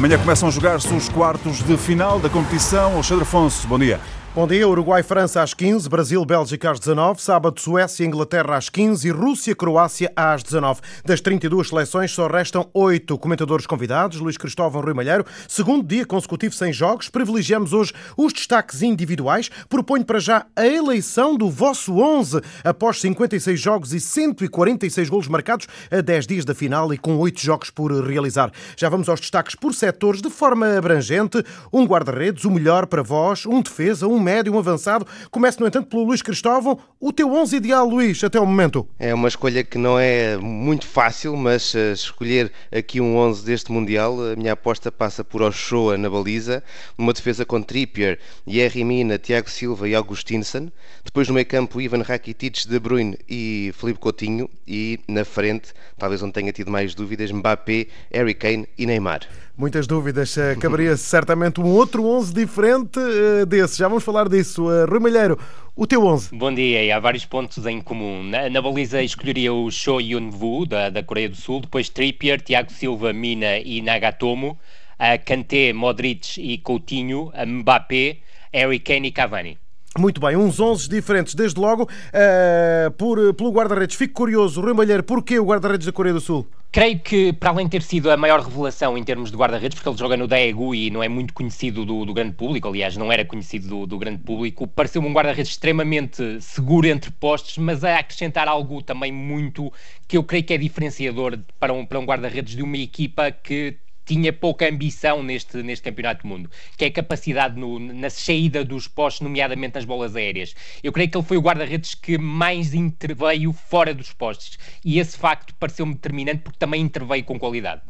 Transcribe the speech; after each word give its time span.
Amanhã 0.00 0.16
começam 0.16 0.48
a 0.48 0.50
jogar-se 0.50 0.88
os 0.94 1.10
quartos 1.10 1.62
de 1.62 1.76
final 1.76 2.18
da 2.18 2.30
competição. 2.30 2.94
Alexandre 2.94 3.24
Afonso, 3.24 3.68
bom 3.68 3.78
dia. 3.78 4.00
Bom 4.32 4.46
dia, 4.46 4.68
Uruguai-França 4.68 5.42
às 5.42 5.52
15, 5.52 5.88
Brasil-Bélgica 5.88 6.70
às 6.70 6.78
19, 6.78 7.20
sábado 7.20 7.60
Suécia-Inglaterra 7.60 8.56
às 8.56 8.68
15 8.68 9.08
e 9.08 9.10
Rússia-Croácia 9.10 10.12
às 10.14 10.44
19. 10.44 10.80
Das 11.04 11.20
32 11.20 11.68
seleções 11.68 12.12
só 12.12 12.28
restam 12.28 12.70
8 12.72 13.18
comentadores 13.18 13.66
convidados, 13.66 14.20
Luís 14.20 14.36
Cristóvão 14.36 14.82
Rui 14.82 14.94
Malheiro. 14.94 15.26
Segundo 15.48 15.84
dia 15.84 16.06
consecutivo 16.06 16.54
sem 16.54 16.72
jogos, 16.72 17.08
privilegiamos 17.08 17.72
hoje 17.72 17.92
os 18.16 18.32
destaques 18.32 18.82
individuais. 18.82 19.50
Proponho 19.68 20.04
para 20.04 20.20
já 20.20 20.46
a 20.54 20.64
eleição 20.64 21.36
do 21.36 21.50
vosso 21.50 21.98
11 21.98 22.40
após 22.62 23.00
56 23.00 23.60
jogos 23.60 23.92
e 23.92 23.98
146 23.98 25.08
golos 25.08 25.26
marcados 25.26 25.66
a 25.90 26.00
10 26.00 26.26
dias 26.28 26.44
da 26.44 26.54
final 26.54 26.94
e 26.94 26.98
com 26.98 27.18
8 27.18 27.40
jogos 27.40 27.70
por 27.70 27.90
realizar. 28.06 28.52
Já 28.76 28.88
vamos 28.88 29.08
aos 29.08 29.18
destaques 29.18 29.56
por 29.56 29.74
setores 29.74 30.22
de 30.22 30.30
forma 30.30 30.78
abrangente. 30.78 31.44
Um 31.72 31.84
guarda-redes, 31.84 32.44
o 32.44 32.50
melhor 32.52 32.86
para 32.86 33.02
vós, 33.02 33.44
um 33.44 33.60
defesa, 33.60 34.06
um 34.06 34.19
médio, 34.20 34.52
um 34.52 34.58
avançado. 34.58 35.06
Começo, 35.30 35.60
no 35.60 35.66
entanto, 35.66 35.88
pelo 35.88 36.04
Luís 36.04 36.22
Cristóvão. 36.22 36.78
O 37.00 37.12
teu 37.12 37.32
11 37.32 37.56
ideal, 37.56 37.88
Luís, 37.88 38.22
até 38.22 38.38
o 38.38 38.46
momento? 38.46 38.86
É 38.98 39.14
uma 39.14 39.28
escolha 39.28 39.64
que 39.64 39.78
não 39.78 39.98
é 39.98 40.36
muito 40.36 40.86
fácil, 40.86 41.36
mas 41.36 41.74
uh, 41.74 41.92
escolher 41.92 42.52
aqui 42.70 43.00
um 43.00 43.16
11 43.16 43.44
deste 43.44 43.72
Mundial, 43.72 44.18
a 44.32 44.36
minha 44.36 44.52
aposta 44.52 44.92
passa 44.92 45.24
por 45.24 45.40
Ochoa 45.42 45.96
na 45.96 46.10
baliza, 46.10 46.62
uma 46.98 47.12
defesa 47.12 47.44
com 47.44 47.62
Trippier, 47.62 48.18
Yerry 48.46 48.84
Mina, 48.84 49.18
Tiago 49.18 49.48
Silva 49.48 49.88
e 49.88 49.94
Augustinsson. 49.94 50.70
Depois 51.04 51.26
no 51.28 51.34
meio 51.34 51.46
campo, 51.46 51.80
Ivan 51.80 52.02
Rakitic, 52.02 52.66
De 52.66 52.78
Bruyne 52.78 53.16
e 53.28 53.72
Felipe 53.76 53.98
Coutinho. 53.98 54.48
E 54.66 55.00
na 55.08 55.24
frente, 55.24 55.72
talvez 55.98 56.22
onde 56.22 56.32
tenha 56.32 56.52
tido 56.52 56.70
mais 56.70 56.94
dúvidas, 56.94 57.32
Mbappé, 57.32 57.86
Harry 58.12 58.34
Kane 58.34 58.68
e 58.76 58.86
Neymar. 58.86 59.26
Muitas 59.60 59.86
dúvidas. 59.86 60.38
Eh, 60.38 60.56
caberia 60.56 60.96
certamente 60.96 61.60
um 61.60 61.66
outro 61.66 62.06
11 62.06 62.32
diferente 62.32 62.98
uh, 62.98 63.44
desse. 63.44 63.76
Já 63.76 63.88
vamos 63.88 64.02
falar 64.02 64.09
disso. 64.28 64.64
Uh, 64.68 64.86
Rui 64.86 65.00
Malheiro, 65.00 65.38
o 65.76 65.86
teu 65.86 66.04
11. 66.04 66.36
Bom 66.36 66.52
dia. 66.52 66.96
Há 66.96 66.98
vários 66.98 67.24
pontos 67.24 67.64
em 67.66 67.80
comum. 67.80 68.22
Na, 68.22 68.48
na 68.48 68.60
baliza 68.60 69.02
escolheria 69.02 69.52
o 69.52 69.70
Cho 69.70 70.00
Yun-Woo, 70.00 70.66
da, 70.66 70.90
da 70.90 71.02
Coreia 71.02 71.28
do 71.28 71.36
Sul. 71.36 71.60
Depois 71.60 71.88
Trippier, 71.88 72.40
Tiago 72.40 72.72
Silva, 72.72 73.12
Mina 73.12 73.58
e 73.58 73.80
Nagatomo. 73.80 74.58
Uh, 74.98 75.24
Kanté, 75.24 75.72
Modric 75.72 76.40
e 76.40 76.58
Coutinho. 76.58 77.32
Mbappé, 77.46 78.18
Harry 78.52 78.80
Kane 78.80 79.08
e 79.08 79.12
Cavani. 79.12 79.58
Muito 79.98 80.20
bem, 80.20 80.36
uns 80.36 80.60
11 80.60 80.88
diferentes, 80.88 81.34
desde 81.34 81.58
logo, 81.58 81.82
uh, 81.84 82.90
por, 82.92 83.34
pelo 83.34 83.50
guarda-redes. 83.50 83.96
Fico 83.96 84.14
curioso, 84.14 84.60
Rui 84.60 84.72
Malheiro, 84.72 85.02
porquê 85.02 85.38
o 85.38 85.44
guarda-redes 85.44 85.86
da 85.86 85.92
Coreia 85.92 86.14
do 86.14 86.20
Sul? 86.20 86.46
Creio 86.72 87.00
que, 87.00 87.32
para 87.32 87.50
além 87.50 87.66
de 87.66 87.72
ter 87.72 87.82
sido 87.82 88.12
a 88.12 88.16
maior 88.16 88.40
revelação 88.40 88.96
em 88.96 89.02
termos 89.02 89.32
de 89.32 89.36
guarda-redes, 89.36 89.74
porque 89.74 89.88
ele 89.88 89.98
joga 89.98 90.16
no 90.16 90.28
Daegu 90.28 90.72
e 90.72 90.88
não 90.88 91.02
é 91.02 91.08
muito 91.08 91.34
conhecido 91.34 91.84
do, 91.84 92.04
do 92.04 92.14
grande 92.14 92.34
público, 92.34 92.68
aliás, 92.68 92.96
não 92.96 93.10
era 93.10 93.24
conhecido 93.24 93.66
do, 93.66 93.86
do 93.88 93.98
grande 93.98 94.22
público, 94.22 94.68
pareceu-me 94.68 95.08
um 95.08 95.12
guarda-redes 95.12 95.50
extremamente 95.50 96.40
seguro 96.40 96.86
entre 96.86 97.10
postos, 97.10 97.58
mas 97.58 97.82
a 97.82 97.98
acrescentar 97.98 98.46
algo 98.46 98.80
também 98.82 99.10
muito 99.10 99.72
que 100.06 100.16
eu 100.16 100.22
creio 100.22 100.44
que 100.44 100.54
é 100.54 100.58
diferenciador 100.58 101.40
para 101.58 101.72
um, 101.72 101.84
para 101.84 101.98
um 101.98 102.04
guarda-redes 102.04 102.54
de 102.54 102.62
uma 102.62 102.76
equipa 102.76 103.32
que 103.32 103.76
tinha 104.10 104.32
pouca 104.32 104.68
ambição 104.68 105.22
neste, 105.22 105.62
neste 105.62 105.84
Campeonato 105.84 106.22
do 106.22 106.28
Mundo, 106.28 106.50
que 106.76 106.84
é 106.84 106.88
a 106.88 106.92
capacidade 106.92 107.56
no, 107.56 107.78
na 107.78 108.10
saída 108.10 108.64
dos 108.64 108.88
postos, 108.88 109.20
nomeadamente 109.20 109.76
nas 109.76 109.84
bolas 109.84 110.16
aéreas. 110.16 110.52
Eu 110.82 110.92
creio 110.92 111.08
que 111.08 111.16
ele 111.16 111.24
foi 111.24 111.36
o 111.36 111.40
guarda-redes 111.40 111.94
que 111.94 112.18
mais 112.18 112.74
interveio 112.74 113.52
fora 113.52 113.94
dos 113.94 114.12
postos 114.12 114.58
e 114.84 114.98
esse 114.98 115.16
facto 115.16 115.54
pareceu-me 115.54 115.94
determinante 115.94 116.40
porque 116.42 116.58
também 116.58 116.82
interveio 116.82 117.22
com 117.22 117.38
qualidade. 117.38 117.82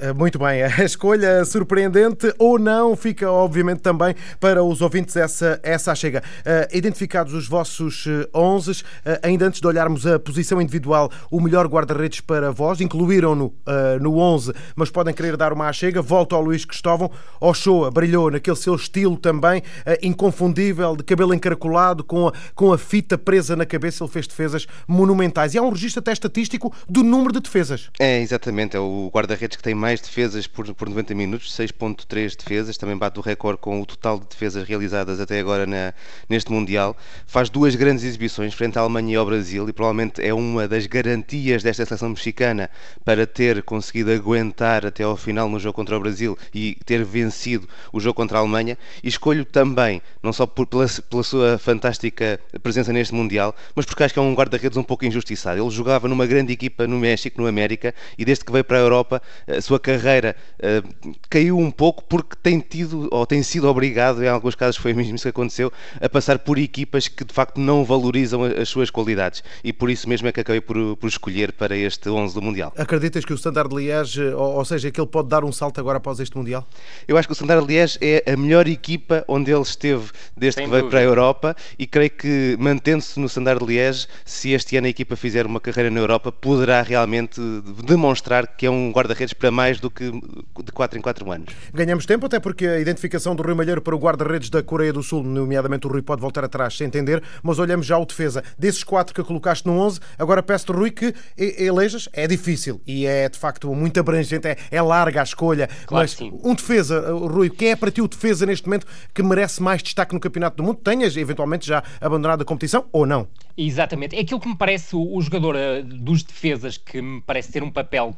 Eh, 0.00 0.14
muito 0.14 0.38
bem, 0.38 0.62
a 0.64 0.82
escolha 0.82 1.44
surpreendente 1.44 2.32
ou 2.38 2.58
não 2.58 2.96
fica, 2.96 3.30
obviamente, 3.30 3.80
também 3.80 4.14
para 4.40 4.64
os 4.64 4.80
ouvintes 4.80 5.14
essa, 5.14 5.60
essa 5.62 5.94
chega. 5.94 6.22
Uh, 6.40 6.74
identificados 6.76 7.34
os 7.34 7.46
vossos 7.46 8.06
11, 8.34 8.70
uh, 8.70 8.84
ainda 9.22 9.46
antes 9.46 9.60
de 9.60 9.66
olharmos 9.66 10.06
a 10.06 10.18
posição 10.18 10.60
individual, 10.60 11.10
o 11.30 11.38
melhor 11.38 11.66
guarda-redes 11.66 12.20
para 12.20 12.50
vós, 12.50 12.80
incluíram-no 12.80 13.46
uh, 13.46 14.00
no 14.00 14.16
11, 14.16 14.54
mas 14.74 14.88
podem 14.88 15.12
querer 15.12 15.36
dar 15.36 15.52
uma 15.52 15.70
chega. 15.70 16.00
Volto 16.00 16.34
ao 16.34 16.42
Luís 16.42 16.64
Cristóvão. 16.64 17.10
Ochoa 17.38 17.90
brilhou 17.90 18.30
naquele 18.30 18.56
seu 18.56 18.74
estilo 18.74 19.16
também, 19.16 19.62
inconfundível, 20.02 20.96
de 20.96 21.04
cabelo 21.04 21.34
encaracolado, 21.34 22.02
com 22.02 22.28
a, 22.28 22.32
com 22.54 22.72
a 22.72 22.78
fita 22.78 23.18
presa 23.18 23.54
na 23.54 23.66
cabeça. 23.66 24.02
Ele 24.02 24.10
fez 24.10 24.26
defesas 24.26 24.66
monumentais. 24.88 25.54
E 25.54 25.58
há 25.58 25.62
um 25.62 25.70
registro 25.70 26.00
até 26.00 26.12
estatístico 26.12 26.72
do 26.88 27.02
número 27.02 27.32
de 27.32 27.40
defesas. 27.40 27.90
É, 27.98 28.20
exatamente. 28.20 28.76
É 28.76 28.80
o 28.80 29.10
guarda-redes 29.12 29.56
que 29.56 29.62
tem 29.62 29.74
mais 29.74 29.89
mais 29.90 30.00
defesas 30.00 30.46
por, 30.46 30.72
por 30.72 30.88
90 30.88 31.16
minutos, 31.16 31.52
6.3 31.52 32.36
defesas, 32.36 32.76
também 32.76 32.96
bate 32.96 33.18
o 33.18 33.22
recorde 33.22 33.58
com 33.58 33.82
o 33.82 33.84
total 33.84 34.20
de 34.20 34.26
defesas 34.26 34.68
realizadas 34.68 35.18
até 35.18 35.40
agora 35.40 35.66
na, 35.66 35.92
neste 36.28 36.52
Mundial. 36.52 36.96
Faz 37.26 37.50
duas 37.50 37.74
grandes 37.74 38.04
exibições 38.04 38.54
frente 38.54 38.78
à 38.78 38.82
Alemanha 38.82 39.14
e 39.14 39.16
ao 39.16 39.26
Brasil 39.26 39.68
e 39.68 39.72
provavelmente 39.72 40.24
é 40.24 40.32
uma 40.32 40.68
das 40.68 40.86
garantias 40.86 41.64
desta 41.64 41.84
seleção 41.84 42.10
mexicana 42.10 42.70
para 43.04 43.26
ter 43.26 43.64
conseguido 43.64 44.12
aguentar 44.12 44.86
até 44.86 45.02
ao 45.02 45.16
final 45.16 45.48
no 45.48 45.58
jogo 45.58 45.74
contra 45.74 45.96
o 45.96 46.00
Brasil 46.00 46.38
e 46.54 46.76
ter 46.86 47.04
vencido 47.04 47.68
o 47.92 47.98
jogo 47.98 48.14
contra 48.14 48.38
a 48.38 48.40
Alemanha. 48.42 48.78
E 49.02 49.08
escolho 49.08 49.44
também, 49.44 50.00
não 50.22 50.32
só 50.32 50.46
por, 50.46 50.68
pela, 50.68 50.86
pela 50.86 51.22
sua 51.24 51.58
fantástica 51.58 52.38
presença 52.62 52.92
neste 52.92 53.12
Mundial, 53.12 53.56
mas 53.74 53.84
porque 53.86 54.04
acho 54.04 54.14
que 54.14 54.20
é 54.20 54.22
um 54.22 54.34
guarda-redes 54.34 54.76
um 54.76 54.84
pouco 54.84 55.04
injustiçado. 55.04 55.60
Ele 55.60 55.70
jogava 55.70 56.06
numa 56.06 56.26
grande 56.26 56.52
equipa 56.52 56.86
no 56.86 56.96
México, 56.96 57.42
no 57.42 57.48
América, 57.48 57.92
e 58.16 58.24
desde 58.24 58.44
que 58.44 58.52
veio 58.52 58.62
para 58.62 58.76
a 58.76 58.80
Europa, 58.80 59.20
a 59.48 59.60
sua 59.60 59.79
carreira 59.80 60.36
uh, 60.58 61.14
caiu 61.28 61.58
um 61.58 61.70
pouco 61.70 62.04
porque 62.04 62.36
tem 62.40 62.60
tido 62.60 63.08
ou 63.10 63.26
tem 63.26 63.42
sido 63.42 63.68
obrigado, 63.68 64.22
em 64.22 64.28
alguns 64.28 64.54
casos 64.54 64.76
foi 64.76 64.92
mesmo 64.92 65.16
isso 65.16 65.24
que 65.24 65.30
aconteceu, 65.30 65.72
a 66.00 66.08
passar 66.08 66.38
por 66.38 66.58
equipas 66.58 67.08
que 67.08 67.24
de 67.24 67.34
facto 67.34 67.58
não 67.58 67.84
valorizam 67.84 68.44
as 68.44 68.68
suas 68.68 68.90
qualidades 68.90 69.42
e 69.64 69.72
por 69.72 69.90
isso 69.90 70.08
mesmo 70.08 70.28
é 70.28 70.32
que 70.32 70.40
acabei 70.40 70.60
por, 70.60 70.96
por 70.96 71.08
escolher 71.08 71.52
para 71.52 71.76
este 71.76 72.08
11 72.08 72.34
do 72.34 72.42
Mundial. 72.42 72.72
Acreditas 72.76 73.24
que 73.24 73.32
o 73.32 73.36
Standard 73.36 73.68
de 73.68 73.76
Liège, 73.76 74.22
ou, 74.22 74.56
ou 74.56 74.64
seja, 74.64 74.90
que 74.90 75.00
ele 75.00 75.08
pode 75.08 75.28
dar 75.28 75.44
um 75.44 75.52
salto 75.52 75.80
agora 75.80 75.98
após 75.98 76.20
este 76.20 76.36
Mundial? 76.36 76.66
Eu 77.08 77.16
acho 77.16 77.26
que 77.26 77.32
o 77.32 77.34
Standard 77.34 77.66
de 77.66 77.72
Liège 77.72 77.98
é 78.00 78.32
a 78.32 78.36
melhor 78.36 78.68
equipa 78.68 79.24
onde 79.26 79.50
ele 79.50 79.62
esteve 79.62 80.10
desde 80.36 80.56
Sem 80.60 80.64
que 80.64 80.70
veio 80.70 80.82
dúvida. 80.82 80.90
para 80.90 81.00
a 81.00 81.02
Europa 81.02 81.56
e 81.78 81.86
creio 81.86 82.10
que 82.10 82.56
mantendo-se 82.58 83.18
no 83.18 83.26
Standard 83.26 83.64
de 83.64 83.66
Liège, 83.66 84.06
se 84.24 84.52
este 84.52 84.76
ano 84.76 84.86
a 84.86 84.90
equipa 84.90 85.16
fizer 85.16 85.46
uma 85.46 85.60
carreira 85.60 85.90
na 85.90 86.00
Europa, 86.00 86.30
poderá 86.30 86.82
realmente 86.82 87.40
demonstrar 87.84 88.46
que 88.46 88.66
é 88.66 88.70
um 88.70 88.90
guarda-redes 88.92 89.32
para 89.32 89.50
mais 89.50 89.69
do 89.78 89.90
que 89.90 90.10
de 90.10 90.72
4 90.72 90.98
em 90.98 91.02
4 91.02 91.30
anos. 91.30 91.54
Ganhamos 91.72 92.06
tempo, 92.06 92.26
até 92.26 92.40
porque 92.40 92.66
a 92.66 92.80
identificação 92.80 93.36
do 93.36 93.42
Rui 93.42 93.54
Malheiro 93.54 93.80
para 93.80 93.94
o 93.94 93.98
guarda-redes 93.98 94.50
da 94.50 94.62
Coreia 94.62 94.92
do 94.92 95.02
Sul, 95.02 95.22
nomeadamente 95.22 95.86
o 95.86 95.90
Rui, 95.90 96.02
pode 96.02 96.20
voltar 96.20 96.44
atrás 96.44 96.76
sem 96.76 96.86
entender, 96.86 97.22
mas 97.42 97.58
olhamos 97.58 97.86
já 97.86 97.98
o 97.98 98.04
defesa. 98.04 98.42
Desses 98.58 98.82
quatro 98.82 99.14
que 99.14 99.22
colocaste 99.22 99.66
no 99.66 99.78
11, 99.78 100.00
agora 100.18 100.42
peço-te, 100.42 100.72
Rui, 100.72 100.90
que 100.90 101.14
elejas. 101.36 102.08
É 102.12 102.26
difícil 102.26 102.80
e 102.86 103.06
é 103.06 103.28
de 103.28 103.38
facto 103.38 103.72
muito 103.74 104.00
abrangente, 104.00 104.48
é, 104.48 104.56
é 104.70 104.82
larga 104.82 105.20
a 105.20 105.24
escolha. 105.24 105.68
Claro 105.86 106.00
mas 106.00 106.18
um 106.42 106.54
defesa, 106.54 107.12
Rui, 107.12 107.50
quem 107.50 107.70
é 107.70 107.76
para 107.76 107.90
ti 107.90 108.00
o 108.00 108.08
defesa 108.08 108.46
neste 108.46 108.66
momento 108.66 108.86
que 109.12 109.22
merece 109.22 109.62
mais 109.62 109.82
destaque 109.82 110.14
no 110.14 110.20
Campeonato 110.20 110.56
do 110.56 110.62
Mundo? 110.62 110.78
Tenhas 110.82 111.16
eventualmente 111.16 111.66
já 111.66 111.82
abandonado 112.00 112.42
a 112.42 112.44
competição 112.44 112.86
ou 112.92 113.04
não? 113.04 113.28
Exatamente. 113.56 114.16
É 114.16 114.20
aquilo 114.20 114.40
que 114.40 114.48
me 114.48 114.56
parece 114.56 114.96
o, 114.96 115.16
o 115.16 115.20
jogador 115.20 115.54
uh, 115.54 115.82
dos 115.82 116.22
defesas 116.22 116.78
que 116.78 117.02
me 117.02 117.20
parece 117.20 117.52
ter 117.52 117.62
um 117.62 117.70
papel 117.70 118.16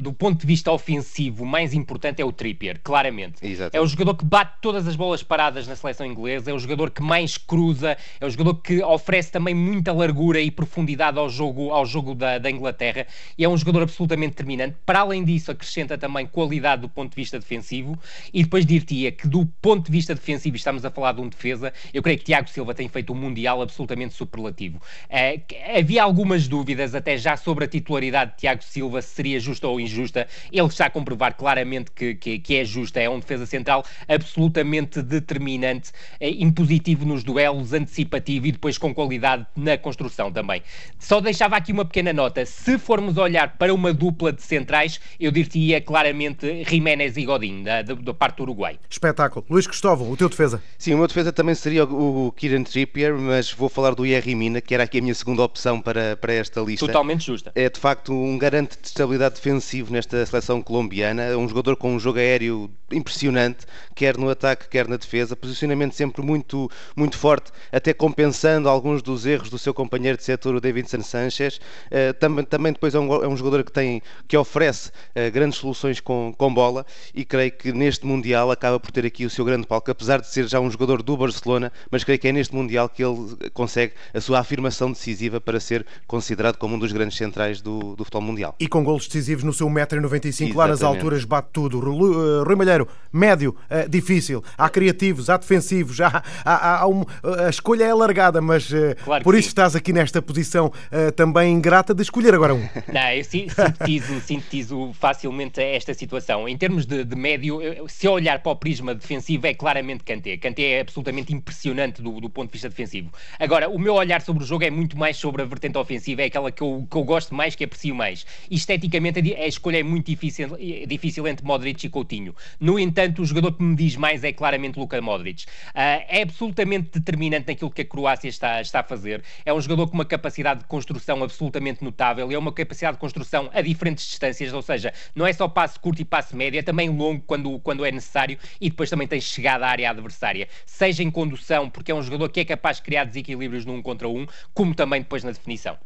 do 0.00 0.12
ponto 0.12 0.40
de 0.40 0.46
vista 0.46 0.70
ofensivo 0.78 1.44
mais 1.44 1.74
importante 1.74 2.22
é 2.22 2.24
o 2.24 2.32
Trippier, 2.32 2.80
claramente. 2.82 3.44
Exatamente. 3.44 3.76
É 3.76 3.80
o 3.80 3.86
jogador 3.86 4.14
que 4.14 4.24
bate 4.24 4.58
todas 4.62 4.86
as 4.86 4.94
bolas 4.94 5.22
paradas 5.22 5.66
na 5.66 5.74
seleção 5.74 6.06
inglesa, 6.06 6.50
é 6.50 6.54
o 6.54 6.58
jogador 6.58 6.90
que 6.90 7.02
mais 7.02 7.36
cruza, 7.36 7.96
é 8.20 8.26
o 8.26 8.30
jogador 8.30 8.54
que 8.54 8.82
oferece 8.82 9.32
também 9.32 9.54
muita 9.54 9.92
largura 9.92 10.40
e 10.40 10.50
profundidade 10.50 11.18
ao 11.18 11.28
jogo, 11.28 11.70
ao 11.72 11.84
jogo 11.84 12.14
da, 12.14 12.38
da 12.38 12.50
Inglaterra 12.50 13.06
e 13.36 13.44
é 13.44 13.48
um 13.48 13.56
jogador 13.56 13.82
absolutamente 13.82 14.30
determinante. 14.30 14.76
Para 14.86 15.00
além 15.00 15.24
disso, 15.24 15.50
acrescenta 15.50 15.98
também 15.98 16.26
qualidade 16.26 16.82
do 16.82 16.88
ponto 16.88 17.10
de 17.10 17.16
vista 17.16 17.38
defensivo 17.38 17.98
e 18.32 18.42
depois 18.44 18.64
dir-te-ia 18.64 19.10
que 19.10 19.26
do 19.26 19.44
ponto 19.60 19.86
de 19.86 19.92
vista 19.92 20.14
defensivo, 20.14 20.56
estamos 20.56 20.84
a 20.84 20.90
falar 20.90 21.12
de 21.12 21.20
um 21.20 21.28
defesa, 21.28 21.72
eu 21.92 22.02
creio 22.02 22.18
que 22.18 22.24
Tiago 22.24 22.48
Silva 22.48 22.74
tem 22.74 22.88
feito 22.88 23.12
um 23.12 23.16
Mundial 23.16 23.60
absolutamente 23.60 24.14
superlativo. 24.14 24.80
É, 25.08 25.40
havia 25.76 26.02
algumas 26.02 26.46
dúvidas 26.46 26.94
até 26.94 27.16
já 27.16 27.36
sobre 27.36 27.64
a 27.64 27.68
titularidade 27.68 28.32
de 28.32 28.38
Tiago 28.38 28.62
Silva, 28.62 29.02
se 29.02 29.08
seria 29.14 29.40
justa 29.40 29.66
ou 29.66 29.80
injusta. 29.80 30.28
Ele 30.52 30.67
está 30.72 30.86
a 30.86 30.90
comprovar 30.90 31.34
claramente 31.36 31.90
que, 31.90 32.14
que, 32.14 32.38
que 32.38 32.56
é 32.56 32.64
justa. 32.64 33.00
É 33.00 33.08
um 33.08 33.18
defesa 33.18 33.46
central 33.46 33.84
absolutamente 34.08 35.02
determinante, 35.02 35.92
é, 36.20 36.30
impositivo 36.30 37.04
nos 37.04 37.22
duelos, 37.22 37.72
anticipativo 37.72 38.46
e 38.46 38.52
depois 38.52 38.78
com 38.78 38.94
qualidade 38.94 39.46
na 39.56 39.76
construção 39.76 40.32
também. 40.32 40.62
Só 40.98 41.20
deixava 41.20 41.56
aqui 41.56 41.72
uma 41.72 41.84
pequena 41.84 42.12
nota. 42.12 42.44
Se 42.46 42.78
formos 42.78 43.16
olhar 43.16 43.56
para 43.56 43.72
uma 43.72 43.92
dupla 43.92 44.32
de 44.32 44.42
centrais, 44.42 45.00
eu 45.18 45.30
diria 45.30 45.80
claramente 45.80 46.64
Jiménez 46.64 47.16
e 47.16 47.24
Godin, 47.24 47.62
da, 47.62 47.82
da, 47.82 47.94
da 47.94 48.14
parte 48.14 48.36
do 48.36 48.44
Uruguai. 48.44 48.78
Espetáculo. 48.88 49.44
Luís 49.48 49.66
Cristóvão, 49.66 50.10
o 50.10 50.16
teu 50.16 50.28
defesa? 50.28 50.62
Sim, 50.76 50.94
o 50.94 50.98
meu 50.98 51.06
defesa 51.06 51.32
também 51.32 51.54
seria 51.54 51.84
o, 51.84 52.28
o 52.28 52.32
Kieran 52.32 52.62
Trippier, 52.62 53.14
mas 53.16 53.52
vou 53.52 53.68
falar 53.68 53.94
do 53.94 54.04
Yerry 54.04 54.34
Mina, 54.34 54.60
que 54.60 54.74
era 54.74 54.84
aqui 54.84 54.98
a 54.98 55.02
minha 55.02 55.14
segunda 55.14 55.42
opção 55.42 55.80
para, 55.80 56.16
para 56.16 56.32
esta 56.32 56.60
lista. 56.60 56.86
Totalmente 56.86 57.26
justa. 57.26 57.52
É 57.54 57.68
de 57.68 57.78
facto 57.78 58.12
um 58.12 58.38
garante 58.38 58.78
de 58.80 58.88
estabilidade 58.88 59.36
defensivo 59.36 59.92
nesta 59.92 60.24
seleção 60.24 60.57
colombiana, 60.62 61.36
um 61.36 61.48
jogador 61.48 61.76
com 61.76 61.94
um 61.94 62.00
jogo 62.00 62.18
aéreo 62.18 62.70
impressionante, 62.92 63.66
quer 63.94 64.16
no 64.16 64.28
ataque, 64.30 64.68
quer 64.68 64.88
na 64.88 64.96
defesa, 64.96 65.36
posicionamento 65.36 65.92
sempre 65.92 66.22
muito, 66.22 66.70
muito 66.96 67.16
forte, 67.16 67.50
até 67.72 67.92
compensando 67.92 68.68
alguns 68.68 69.02
dos 69.02 69.26
erros 69.26 69.50
do 69.50 69.58
seu 69.58 69.74
companheiro 69.74 70.16
de 70.16 70.24
setor, 70.24 70.54
o 70.54 70.60
Davidson 70.60 71.02
Sanchez. 71.02 71.60
Uh, 71.86 72.12
também, 72.18 72.44
também 72.44 72.72
depois 72.72 72.94
é 72.94 72.98
um, 72.98 73.12
é 73.22 73.28
um, 73.28 73.36
jogador 73.36 73.64
que, 73.64 73.72
tem, 73.72 74.02
que 74.26 74.36
oferece 74.36 74.90
uh, 74.90 75.30
grandes 75.32 75.58
soluções 75.58 76.00
com, 76.00 76.34
com 76.36 76.52
bola 76.52 76.84
e 77.14 77.24
creio 77.24 77.52
que 77.52 77.72
neste 77.72 78.06
Mundial 78.06 78.50
acaba 78.50 78.80
por 78.80 78.90
ter 78.90 79.04
aqui 79.04 79.26
o 79.26 79.30
seu 79.30 79.44
grande 79.44 79.66
palco, 79.66 79.90
apesar 79.90 80.20
de 80.20 80.28
ser 80.28 80.46
já 80.46 80.60
um 80.60 80.70
jogador 80.70 81.02
do 81.02 81.16
Barcelona, 81.16 81.72
mas 81.90 82.04
creio 82.04 82.18
que 82.18 82.28
é 82.28 82.32
neste 82.32 82.54
Mundial 82.54 82.88
que 82.88 83.04
ele 83.04 83.50
consegue 83.52 83.92
a 84.14 84.20
sua 84.20 84.38
afirmação 84.38 84.90
decisiva 84.90 85.40
para 85.40 85.60
ser 85.60 85.86
considerado 86.06 86.56
como 86.56 86.76
um 86.76 86.78
dos 86.78 86.92
grandes 86.92 87.16
centrais 87.16 87.60
do, 87.60 87.96
do 87.96 88.04
futebol 88.04 88.22
mundial. 88.22 88.54
E 88.58 88.66
com 88.66 88.82
golos 88.82 89.06
decisivos 89.06 89.44
no 89.44 89.52
seu 89.52 89.68
1,95m, 89.68 90.54
lá 90.54 90.68
nas 90.68 90.82
alturas 90.82 91.24
bate 91.24 91.48
tudo. 91.52 91.80
Rui 91.80 92.56
Malheiro, 92.56 92.77
médio, 93.12 93.56
uh, 93.70 93.88
difícil. 93.88 94.42
Há 94.56 94.68
criativos, 94.68 95.30
há 95.30 95.36
defensivos, 95.36 96.00
há, 96.02 96.22
há, 96.44 96.80
há 96.80 96.86
um, 96.86 97.04
a 97.46 97.48
escolha 97.48 97.84
é 97.84 97.90
alargada, 97.90 98.40
mas 98.40 98.70
uh, 98.70 98.94
claro 99.04 99.24
por 99.24 99.34
isso 99.34 99.44
sim. 99.44 99.48
estás 99.48 99.74
aqui 99.74 99.92
nesta 99.92 100.20
posição 100.20 100.66
uh, 100.66 101.12
também 101.12 101.52
ingrata 101.52 101.94
de 101.94 102.02
escolher 102.02 102.34
agora 102.34 102.54
um. 102.54 102.68
Não, 102.92 103.12
eu 103.12 103.24
sintetizo, 103.24 104.20
sintetizo 104.24 104.92
facilmente 104.94 105.60
esta 105.60 105.94
situação. 105.94 106.48
Em 106.48 106.56
termos 106.56 106.86
de, 106.86 107.04
de 107.04 107.16
médio, 107.16 107.60
se 107.88 108.06
eu 108.06 108.12
olhar 108.12 108.38
para 108.40 108.52
o 108.52 108.56
prisma 108.56 108.94
defensivo, 108.94 109.46
é 109.46 109.54
claramente 109.54 110.04
Kanté. 110.04 110.36
Kanté 110.36 110.62
é 110.62 110.80
absolutamente 110.80 111.34
impressionante 111.34 112.02
do, 112.02 112.20
do, 112.20 112.30
ponto 112.30 112.48
de 112.48 112.52
vista 112.52 112.68
defensivo. 112.68 113.10
Agora, 113.38 113.68
o 113.68 113.78
meu 113.78 113.94
olhar 113.94 114.20
sobre 114.20 114.42
o 114.42 114.46
jogo 114.46 114.64
é 114.64 114.70
muito 114.70 114.96
mais 114.96 115.16
sobre 115.16 115.42
a 115.42 115.44
vertente 115.44 115.76
ofensiva, 115.78 116.22
é 116.22 116.26
aquela 116.26 116.50
que 116.50 116.62
eu, 116.62 116.86
que 116.90 116.96
eu 116.96 117.04
gosto 117.04 117.34
mais, 117.34 117.54
que 117.54 117.64
aprecio 117.64 117.94
mais. 117.94 118.26
Esteticamente, 118.50 119.18
a 119.34 119.46
escolha 119.46 119.78
é 119.78 119.82
muito 119.82 120.06
difícil, 120.06 120.56
difícil 120.86 121.26
entre 121.26 121.44
Modric 121.44 121.84
e 121.84 121.90
Coutinho. 121.90 122.34
No 122.68 122.78
entanto, 122.78 123.22
o 123.22 123.24
jogador 123.24 123.52
que 123.52 123.62
me 123.62 123.74
diz 123.74 123.96
mais 123.96 124.22
é 124.22 124.30
claramente 124.30 124.78
Luka 124.78 125.00
Modric. 125.00 125.44
Uh, 125.44 126.04
é 126.06 126.20
absolutamente 126.20 126.90
determinante 126.98 127.46
naquilo 127.48 127.70
que 127.70 127.80
a 127.80 127.84
Croácia 127.86 128.28
está, 128.28 128.60
está 128.60 128.80
a 128.80 128.82
fazer. 128.82 129.24
É 129.42 129.54
um 129.54 129.58
jogador 129.58 129.86
com 129.86 129.94
uma 129.94 130.04
capacidade 130.04 130.60
de 130.60 130.66
construção 130.66 131.24
absolutamente 131.24 131.82
notável, 131.82 132.30
é 132.30 132.36
uma 132.36 132.52
capacidade 132.52 132.98
de 132.98 133.00
construção 133.00 133.48
a 133.54 133.62
diferentes 133.62 134.06
distâncias, 134.06 134.52
ou 134.52 134.60
seja, 134.60 134.92
não 135.14 135.26
é 135.26 135.32
só 135.32 135.48
passe 135.48 135.80
curto 135.80 136.02
e 136.02 136.04
passe 136.04 136.36
médio, 136.36 136.58
é 136.58 136.62
também 136.62 136.90
longo 136.90 137.22
quando, 137.22 137.58
quando 137.60 137.86
é 137.86 137.90
necessário 137.90 138.38
e 138.60 138.68
depois 138.68 138.90
também 138.90 139.08
tem 139.08 139.18
chegada 139.18 139.64
à 139.64 139.70
área 139.70 139.88
adversária, 139.88 140.46
seja 140.66 141.02
em 141.02 141.10
condução, 141.10 141.70
porque 141.70 141.90
é 141.90 141.94
um 141.94 142.02
jogador 142.02 142.28
que 142.28 142.40
é 142.40 142.44
capaz 142.44 142.76
de 142.76 142.82
criar 142.82 143.04
desequilíbrios 143.04 143.64
num 143.64 143.80
contra 143.80 144.06
um, 144.06 144.26
como 144.52 144.74
também 144.74 145.00
depois 145.00 145.24
na 145.24 145.30
definição. 145.30 145.78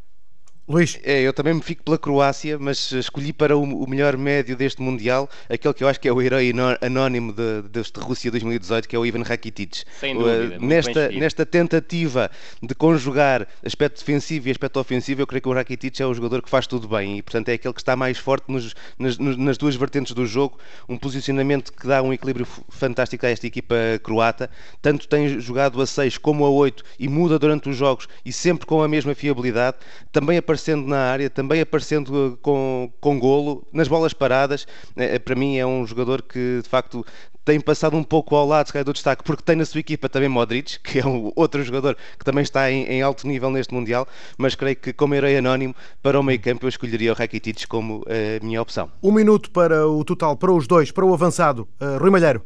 Luís. 0.69 0.99
É, 1.03 1.21
eu 1.21 1.33
também 1.33 1.55
me 1.55 1.61
fico 1.61 1.83
pela 1.83 1.99
Croácia, 1.99 2.57
mas 2.57 2.93
escolhi 2.93 3.33
para 3.33 3.57
o, 3.57 3.63
o, 3.63 3.89
melhor 3.89 4.17
médio 4.17 4.57
deste 4.57 4.81
Mundial 4.81 5.29
aquele 5.49 5.75
que 5.75 5.83
eu 5.83 5.89
acho 5.89 5.99
que 5.99 6.07
é 6.07 6.13
o 6.13 6.23
herói 6.23 6.53
anónimo 6.81 7.33
de, 7.33 7.63
deste 7.63 7.99
Rússia 7.99 8.31
2018, 8.31 8.89
que 8.89 8.95
é 8.95 8.99
o 8.99 9.05
Ivan 9.05 9.23
Rakitic. 9.23 9.83
Sem 9.99 10.15
dúvida. 10.15 10.57
Uh, 10.57 10.65
nesta, 10.65 11.09
nesta 11.09 11.45
tentativa 11.45 12.31
de 12.63 12.75
conjugar 12.77 13.49
aspecto 13.65 13.99
defensivo 13.99 14.49
e 14.49 14.51
aspecto 14.53 14.79
ofensivo, 14.79 15.21
eu 15.23 15.27
creio 15.27 15.43
que 15.43 15.49
o 15.49 15.53
Rakitic 15.53 15.99
é 16.01 16.07
o 16.07 16.15
jogador 16.15 16.41
que 16.41 16.49
faz 16.49 16.67
tudo 16.69 16.87
bem 16.87 17.19
e, 17.19 17.23
portanto, 17.23 17.49
é 17.49 17.55
aquele 17.55 17.75
que 17.75 17.81
está 17.81 17.97
mais 17.97 18.19
forte 18.19 18.45
nos, 18.47 18.73
nas, 18.97 19.19
nas, 19.19 19.59
duas 19.59 19.75
vertentes 19.75 20.13
do 20.13 20.25
jogo. 20.27 20.59
Um 20.89 20.97
posicionamento 20.97 21.73
que 21.73 21.89
dá 21.89 22.01
um 22.03 22.13
equilíbrio 22.13 22.47
fantástico 22.69 23.27
a 23.27 23.31
esta 23.31 23.49
equipa 23.49 23.75
croata. 24.01 24.49
Tanto 24.81 25.09
tem 25.09 25.41
jogado 25.41 25.83
a 25.83 25.87
6 25.87 26.19
como 26.19 26.45
a 26.45 26.51
8 26.51 26.85
e 27.01 27.09
muda 27.09 27.37
durante 27.37 27.69
os 27.69 27.77
jogos 27.77 28.07
e 28.25 28.33
sempre 28.33 28.65
com 28.65 28.81
a 28.81 28.87
mesma 28.87 29.13
fiabilidade. 29.13 29.79
Também 30.13 30.39
a 30.39 30.43
aparecendo 30.53 30.87
na 30.87 30.99
área, 30.99 31.31
também 31.31 31.61
aparecendo 31.63 32.39
com, 32.43 32.93
com 33.01 33.19
golo, 33.19 33.67
nas 33.73 33.89
bolas 33.89 34.13
paradas. 34.13 34.67
Eh, 34.97 35.19
para 35.19 35.35
mim 35.35 35.57
é 35.57 35.67
um 35.67 35.87
jogador 35.87 36.23
que 36.23 36.61
de 36.63 36.69
facto 36.69 37.05
tem 37.45 37.61
passado 37.61 37.97
um 37.97 38.05
pouco 38.05 38.37
ao 38.37 38.47
lado 38.47 38.73
do 38.85 38.93
destaque, 38.93 39.23
porque 39.25 39.43
tem 39.43 39.57
na 39.57 39.65
sua 39.65 39.81
equipa 39.81 40.09
também 40.09 40.29
Modric, 40.29 40.79
que 40.81 41.01
é 41.01 41.07
um 41.07 41.33
outro 41.35 41.63
jogador 41.63 41.97
que 42.19 42.25
também 42.25 42.43
está 42.43 42.71
em, 42.71 42.85
em 42.85 43.03
alto 43.03 43.27
nível 43.27 43.51
neste 43.51 43.75
Mundial, 43.75 44.07
mas 44.39 44.55
creio 44.55 44.77
que 44.77 44.93
como 44.93 45.15
herói 45.15 45.37
anónimo 45.37 45.75
para 46.03 46.19
o 46.19 46.23
meio 46.23 46.41
campo 46.41 46.67
eu 46.67 46.69
escolheria 46.69 47.13
o 47.13 47.15
Rakitic 47.15 47.67
como 47.67 48.05
a 48.07 48.13
eh, 48.13 48.41
minha 48.43 48.61
opção. 48.61 48.91
Um 49.03 49.13
minuto 49.13 49.51
para 49.51 49.87
o 49.87 50.05
total, 50.05 50.37
para 50.37 50.53
os 50.53 50.67
dois, 50.67 50.91
para 50.91 51.05
o 51.05 51.13
avançado, 51.13 51.69
uh, 51.81 51.99
Rui 51.99 52.11
Malheiro. 52.11 52.43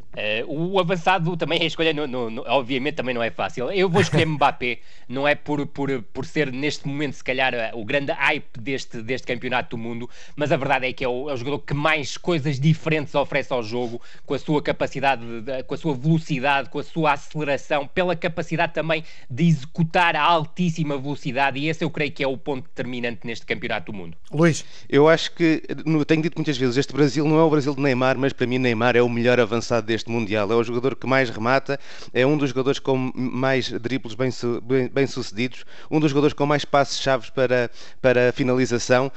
Uh, 0.47 0.73
o 0.75 0.81
avançado 0.81 1.37
também 1.37 1.61
é 1.61 1.67
escolha, 1.67 1.93
no, 1.93 2.07
no, 2.07 2.31
no, 2.31 2.43
obviamente 2.47 2.95
também 2.95 3.15
não 3.15 3.23
é 3.23 3.31
fácil. 3.31 3.71
Eu 3.71 3.89
vou 3.89 4.01
escolher 4.01 4.25
Mbappé, 4.27 4.79
não 5.09 5.27
é 5.27 5.35
por, 5.35 5.67
por, 5.67 6.03
por 6.13 6.25
ser 6.25 6.53
neste 6.53 6.87
momento 6.87 7.15
se 7.15 7.25
calhar 7.25 7.53
o 7.75 7.85
grande 7.85 8.13
hype 8.13 8.59
deste, 8.59 9.03
deste 9.03 9.27
campeonato 9.27 9.77
do 9.77 9.83
mundo, 9.83 10.09
mas 10.35 10.53
a 10.53 10.57
verdade 10.57 10.87
é 10.87 10.93
que 10.93 11.05
é 11.05 11.09
o, 11.09 11.29
é 11.29 11.35
o 11.35 11.37
jogador 11.37 11.59
que 11.61 11.75
mais 11.75 12.17
coisas 12.17 12.59
diferentes 12.59 13.15
oferece 13.15 13.53
ao 13.53 13.63
jogo, 13.63 14.01
com 14.25 14.35
a 14.35 14.39
sua 14.39 14.63
capacidade 14.63 14.86
capacidade, 14.87 15.41
de, 15.43 15.63
com 15.65 15.75
a 15.75 15.79
sua 15.79 15.95
velocidade, 15.95 16.71
com 16.71 16.79
a 16.79 16.83
sua 16.83 17.13
aceleração, 17.13 17.87
pela 17.87 18.15
capacidade 18.15 18.73
também 18.73 19.05
de 19.29 19.45
executar 19.45 20.15
a 20.17 20.23
altíssima 20.23 20.97
velocidade, 20.97 21.59
e 21.59 21.69
esse 21.69 21.85
eu 21.85 21.91
creio 21.91 22.13
que 22.13 22.23
é 22.23 22.29
o 22.29 22.37
ponto 22.37 22.69
determinante 22.69 23.21
neste 23.25 23.45
Campeonato 23.45 23.93
do 23.93 23.99
Mundo. 23.99 24.17
Luís, 24.31 24.65
eu 24.89 25.09
acho 25.09 25.33
que, 25.33 25.63
tenho 26.07 26.23
dito 26.23 26.37
muitas 26.37 26.57
vezes, 26.57 26.77
este 26.77 26.93
Brasil 26.93 27.27
não 27.27 27.39
é 27.39 27.43
o 27.43 27.51
Brasil 27.51 27.75
de 27.75 27.81
Neymar, 27.81 28.17
mas 28.17 28.33
para 28.33 28.47
mim 28.47 28.59
Neymar 28.59 28.97
é 28.97 29.03
o 29.03 29.09
melhor 29.09 29.41
avançado 29.41 29.87
deste 29.87 30.11
Mundial. 30.11 30.51
É 30.51 30.55
o 30.55 30.63
jogador 30.63 30.95
que 30.95 31.07
mais 31.07 31.29
remata, 31.29 31.79
é 32.13 32.27
um 32.27 32.37
dos 32.37 32.51
jogadores 32.51 32.79
com 32.79 33.11
mais 33.15 33.71
dribles 33.71 34.15
bem, 34.15 34.31
bem, 34.63 34.89
bem 34.89 35.07
sucedidos, 35.07 35.65
um 35.91 35.99
dos 35.99 36.11
jogadores 36.11 36.33
com 36.33 36.47
mais 36.47 36.65
passes-chave 36.65 37.31
para, 37.33 37.71
para 38.01 38.33
finalização 38.33 39.11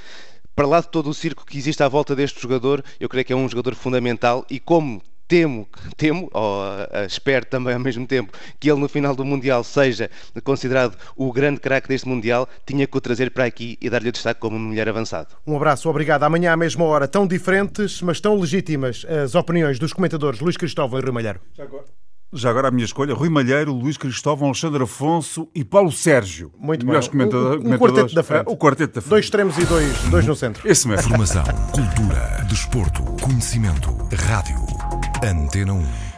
para 0.59 0.67
lá 0.67 0.81
de 0.81 0.89
todo 0.89 1.09
o 1.09 1.13
circo 1.13 1.45
que 1.45 1.57
existe 1.57 1.81
à 1.81 1.87
volta 1.87 2.13
deste 2.13 2.41
jogador, 2.41 2.83
eu 2.99 3.07
creio 3.07 3.23
que 3.23 3.31
é 3.31 3.35
um 3.35 3.47
jogador 3.47 3.75
fundamental 3.75 4.45
e 4.49 4.59
como 4.59 5.01
temo, 5.29 5.69
temo, 5.95 6.27
ou 6.33 6.61
uh, 6.63 7.05
espero 7.07 7.45
também 7.45 7.75
ao 7.75 7.79
mesmo 7.79 8.05
tempo, 8.05 8.33
que 8.59 8.69
ele 8.69 8.81
no 8.81 8.89
final 8.89 9.15
do 9.15 9.23
Mundial 9.23 9.63
seja 9.63 10.09
considerado 10.43 10.97
o 11.15 11.31
grande 11.31 11.59
craque 11.59 11.87
deste 11.87 12.07
Mundial, 12.07 12.49
tinha 12.65 12.87
que 12.87 12.97
o 12.97 12.99
trazer 12.99 13.29
para 13.29 13.45
aqui 13.45 13.77
e 13.79 13.89
dar-lhe 13.89 14.09
o 14.09 14.11
destaque 14.11 14.41
como 14.41 14.57
mulher 14.57 14.89
avançado. 14.89 15.27
Um 15.45 15.55
abraço, 15.55 15.87
obrigado. 15.87 16.23
Amanhã 16.23 16.51
à 16.51 16.57
mesma 16.57 16.83
hora, 16.83 17.07
tão 17.07 17.27
diferentes, 17.27 18.01
mas 18.01 18.19
tão 18.19 18.35
legítimas 18.35 19.05
as 19.05 19.35
opiniões 19.35 19.77
dos 19.77 19.93
comentadores 19.93 20.39
Luís 20.39 20.57
Cristóvão 20.57 20.99
e 20.99 21.03
Rui 21.03 21.11
Malheiro. 21.11 21.39
Já 21.55 21.63
agora. 21.63 21.85
Já 22.31 22.49
agora 22.51 22.67
a 22.67 22.71
minha 22.71 22.85
escolha, 22.85 23.13
Rui 23.13 23.29
Malheiro, 23.29 23.73
Luís 23.73 23.97
Cristóvão, 23.97 24.49
Alexandre 24.49 24.83
Afonso 24.83 25.47
e 25.53 25.63
Paulo 25.63 25.91
Sérgio. 25.91 26.51
Muito 26.59 26.85
bem. 26.85 26.95
Um, 26.95 27.73
um 27.73 27.77
quarteto 27.77 28.13
da 28.13 28.21
frente. 28.21 28.47
É, 28.47 28.51
o 28.51 28.55
quarteto 28.55 28.95
da 28.95 29.01
frente. 29.01 29.09
Dois 29.09 29.25
extremos 29.25 29.57
e 29.57 29.65
dois, 29.65 30.03
dois 30.09 30.25
no 30.27 30.35
centro. 30.35 30.67
Esse 30.67 30.87
mesmo. 30.87 31.09
Formação, 31.09 31.43
cultura, 31.71 32.45
desporto, 32.47 33.03
conhecimento, 33.19 33.91
rádio. 34.27 34.78
Antena 35.21 35.73
1. 35.73 36.08